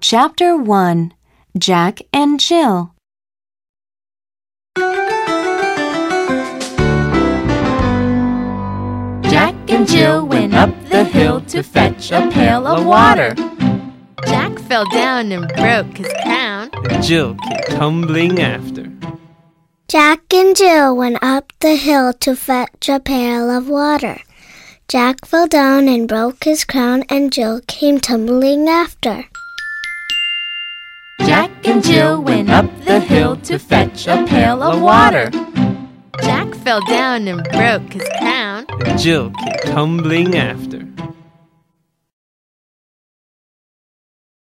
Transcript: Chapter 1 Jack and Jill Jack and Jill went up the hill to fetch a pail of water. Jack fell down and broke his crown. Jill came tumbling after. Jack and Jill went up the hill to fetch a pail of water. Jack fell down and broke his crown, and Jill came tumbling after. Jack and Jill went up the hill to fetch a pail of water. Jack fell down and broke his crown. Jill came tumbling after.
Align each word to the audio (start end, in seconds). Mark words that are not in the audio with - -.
Chapter 0.00 0.56
1 0.56 1.12
Jack 1.58 2.00
and 2.12 2.38
Jill 2.38 2.94
Jack 9.22 9.54
and 9.68 9.88
Jill 9.88 10.26
went 10.26 10.54
up 10.54 10.70
the 10.88 11.04
hill 11.04 11.40
to 11.42 11.62
fetch 11.62 12.12
a 12.12 12.30
pail 12.30 12.66
of 12.66 12.84
water. 12.84 13.34
Jack 14.26 14.58
fell 14.60 14.84
down 14.90 15.32
and 15.32 15.48
broke 15.48 15.96
his 15.96 16.12
crown. 16.22 16.70
Jill 17.02 17.34
came 17.36 17.78
tumbling 17.78 18.40
after. 18.40 18.73
Jack 19.94 20.34
and 20.34 20.56
Jill 20.56 20.96
went 20.96 21.22
up 21.22 21.52
the 21.60 21.76
hill 21.76 22.12
to 22.14 22.34
fetch 22.34 22.88
a 22.88 22.98
pail 22.98 23.48
of 23.48 23.68
water. 23.68 24.18
Jack 24.88 25.24
fell 25.24 25.46
down 25.46 25.86
and 25.86 26.08
broke 26.08 26.42
his 26.42 26.64
crown, 26.64 27.04
and 27.08 27.32
Jill 27.32 27.60
came 27.68 28.00
tumbling 28.00 28.68
after. 28.68 29.24
Jack 31.20 31.52
and 31.62 31.80
Jill 31.84 32.20
went 32.20 32.50
up 32.50 32.66
the 32.84 32.98
hill 32.98 33.36
to 33.46 33.56
fetch 33.56 34.08
a 34.08 34.26
pail 34.26 34.64
of 34.64 34.82
water. 34.82 35.30
Jack 36.24 36.52
fell 36.64 36.80
down 36.86 37.28
and 37.28 37.44
broke 37.44 37.92
his 37.92 38.08
crown. 38.18 38.66
Jill 38.98 39.30
came 39.30 39.74
tumbling 39.74 40.34
after. 40.34 40.93